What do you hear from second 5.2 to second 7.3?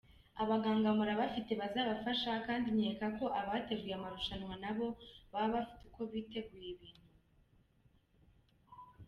baba bafite uko bateguye ibintu”.